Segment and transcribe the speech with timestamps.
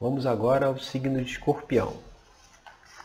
[0.00, 1.94] Vamos agora ao signo de escorpião.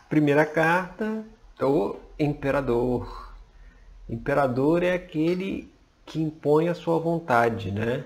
[0.07, 1.25] Primeira carta,
[1.59, 3.33] o imperador.
[4.07, 5.69] Imperador é aquele
[6.05, 8.05] que impõe a sua vontade, né?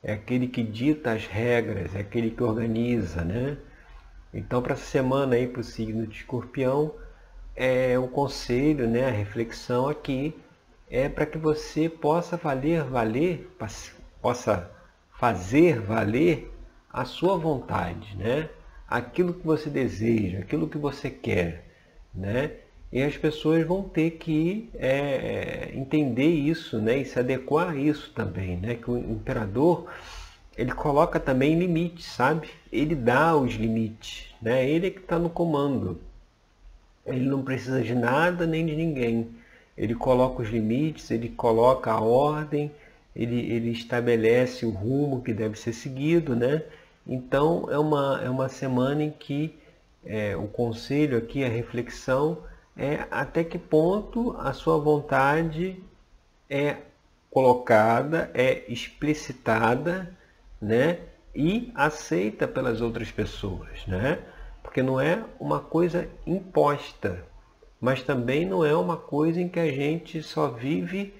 [0.00, 3.56] É aquele que dita as regras, é aquele que organiza, né?
[4.32, 6.94] Então, para essa semana aí, para o signo de escorpião,
[7.56, 10.38] é o conselho, né, a reflexão aqui
[10.88, 13.50] é para que você possa valer, valer,
[14.22, 14.70] possa
[15.18, 16.49] fazer valer
[16.92, 18.48] a sua vontade, né?
[18.88, 21.64] Aquilo que você deseja, aquilo que você quer,
[22.14, 22.52] né?
[22.92, 26.98] E as pessoas vão ter que é, entender isso, né?
[26.98, 28.74] E se adequar a isso também, né?
[28.74, 29.86] Que o imperador
[30.60, 32.50] ele coloca também limites, sabe?
[32.72, 34.68] Ele dá os limites, né?
[34.68, 35.98] Ele é que está no comando.
[37.06, 39.28] Ele não precisa de nada nem de ninguém.
[39.76, 42.70] Ele coloca os limites, ele coloca a ordem,
[43.14, 46.62] ele, ele estabelece o rumo que deve ser seguido, né?
[47.06, 49.58] Então é uma, é uma semana em que
[50.04, 52.38] é, o conselho aqui, a reflexão,
[52.76, 55.82] é até que ponto a sua vontade
[56.48, 56.76] é
[57.30, 60.16] colocada, é explicitada,
[60.60, 60.98] né?
[61.34, 64.18] E aceita pelas outras pessoas, né?
[64.62, 67.24] Porque não é uma coisa imposta,
[67.80, 71.14] mas também não é uma coisa em que a gente só vive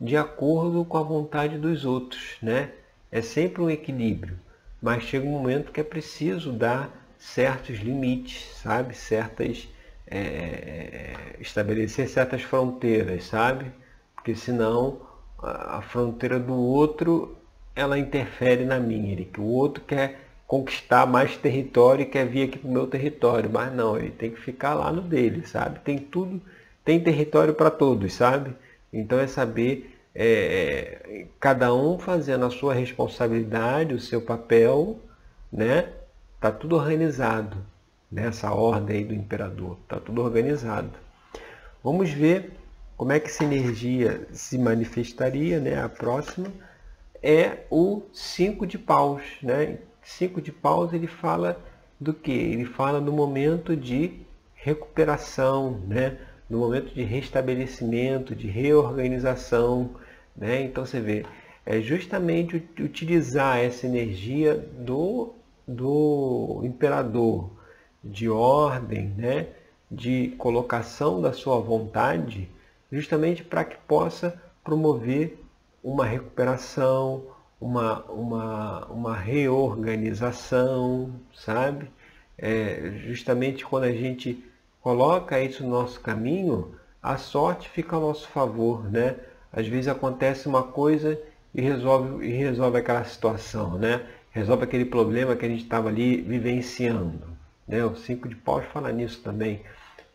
[0.00, 2.70] de acordo com a vontade dos outros, né?
[3.12, 4.38] É sempre um equilíbrio,
[4.80, 8.94] mas chega um momento que é preciso dar certos limites, sabe?
[8.96, 9.68] Certas
[10.06, 13.70] é, estabelecer certas fronteiras, sabe?
[14.14, 15.00] Porque senão
[15.42, 17.36] a fronteira do outro
[17.74, 22.58] ela interfere na minha, que o outro quer conquistar mais território e quer vir aqui
[22.58, 25.78] para o meu território, mas não, ele tem que ficar lá no dele, sabe?
[25.80, 26.40] Tem tudo,
[26.84, 28.54] tem território para todos, sabe?
[28.92, 34.98] Então é saber é, cada um fazendo a sua responsabilidade, o seu papel,
[35.52, 35.88] né?
[36.40, 37.56] Tá tudo organizado
[38.10, 39.78] nessa ordem aí do imperador.
[39.82, 40.90] Está tudo organizado.
[41.82, 42.52] Vamos ver
[42.96, 45.80] como é que essa energia se manifestaria, né?
[45.80, 46.52] A próxima
[47.22, 49.78] é o cinco de paus, né?
[50.02, 51.60] Cinco de paus ele fala
[51.98, 52.32] do que?
[52.32, 54.20] Ele fala no momento de
[54.54, 56.18] recuperação, né?
[56.50, 59.90] No momento de restabelecimento, de reorganização,
[60.36, 60.62] né?
[60.62, 61.24] Então você vê,
[61.64, 65.32] é justamente utilizar essa energia do,
[65.66, 67.50] do imperador,
[68.02, 69.46] de ordem, né?
[69.90, 72.48] de colocação da sua vontade,
[72.92, 75.42] justamente para que possa promover
[75.82, 77.24] uma recuperação,
[77.60, 81.90] uma, uma, uma reorganização, sabe?
[82.38, 84.44] É, justamente quando a gente
[84.80, 89.16] coloca isso no nosso caminho, a sorte fica a nosso favor, né?
[89.52, 91.20] Às vezes acontece uma coisa
[91.54, 94.06] e resolve, e resolve aquela situação, né?
[94.30, 97.26] Resolve aquele problema que a gente estava ali vivenciando.
[97.66, 97.84] Né?
[97.84, 99.62] O cinco de paus fala nisso também.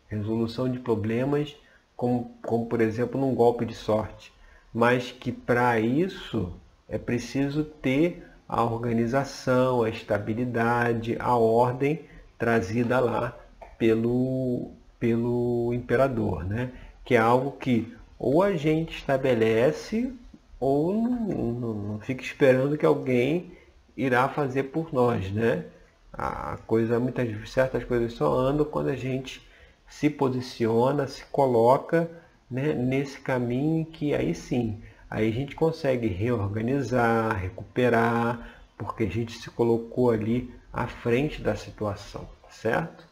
[0.08, 1.56] Resolução de problemas,
[1.96, 4.32] como, como por exemplo num golpe de sorte.
[4.74, 6.54] Mas que para isso
[6.88, 12.02] é preciso ter a organização, a estabilidade, a ordem
[12.38, 13.36] trazida lá
[13.78, 16.72] pelo, pelo imperador, né?
[17.06, 20.12] que é algo que ou a gente estabelece
[20.60, 23.52] ou não, não, não fica esperando que alguém
[23.96, 25.66] irá fazer por nós, né?
[26.12, 29.46] A coisa, muitas certas coisas só andam quando a gente
[29.88, 32.10] se posiciona, se coloca
[32.50, 39.38] né, nesse caminho que aí sim, aí a gente consegue reorganizar, recuperar, porque a gente
[39.38, 43.06] se colocou ali à frente da situação, certo?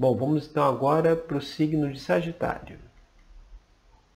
[0.00, 2.78] Bom, vamos então agora para o signo de Sagitário.